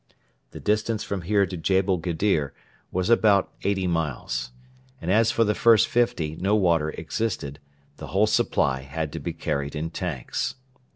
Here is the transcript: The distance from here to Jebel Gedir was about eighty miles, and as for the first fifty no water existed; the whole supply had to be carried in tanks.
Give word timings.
The 0.49 0.59
distance 0.59 1.03
from 1.03 1.21
here 1.21 1.45
to 1.45 1.55
Jebel 1.55 1.99
Gedir 1.99 2.55
was 2.91 3.11
about 3.11 3.53
eighty 3.61 3.85
miles, 3.85 4.49
and 4.99 5.11
as 5.11 5.29
for 5.29 5.43
the 5.43 5.53
first 5.53 5.87
fifty 5.87 6.35
no 6.37 6.55
water 6.55 6.89
existed; 6.89 7.59
the 7.97 8.07
whole 8.07 8.25
supply 8.25 8.81
had 8.81 9.13
to 9.13 9.19
be 9.19 9.31
carried 9.33 9.75
in 9.75 9.91
tanks. 9.91 10.55